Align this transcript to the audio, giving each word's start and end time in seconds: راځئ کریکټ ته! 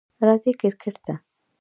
راځئ 0.27 0.51
کریکټ 0.59 0.95
ته! 1.05 1.13